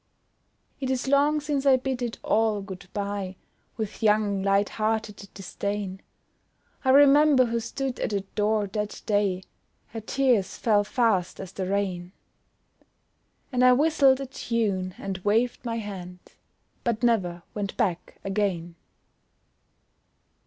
It 0.79 0.89
is 0.89 1.07
long 1.07 1.39
since 1.41 1.63
I 1.63 1.77
bid 1.77 2.01
it 2.01 2.17
all 2.23 2.63
good 2.63 2.87
bye, 2.91 3.35
With 3.77 4.01
young 4.01 4.41
light 4.41 4.69
hearted 4.69 5.29
disdain; 5.35 6.01
I 6.83 6.89
remember 6.89 7.45
who 7.45 7.59
stood 7.59 7.99
at 7.99 8.09
the 8.09 8.21
door 8.21 8.65
that 8.65 9.03
day; 9.05 9.43
Her 9.89 10.01
tears 10.01 10.57
fell 10.57 10.83
fast 10.83 11.39
as 11.39 11.51
the 11.51 11.67
rain; 11.67 12.13
And 13.51 13.63
I 13.63 13.73
whistled 13.73 14.19
a 14.19 14.25
tune 14.25 14.95
and 14.97 15.19
waved 15.19 15.63
my 15.63 15.75
hand, 15.75 16.17
But 16.83 17.03
never 17.03 17.43
went 17.53 17.77
back 17.77 18.17
again. 18.23 18.73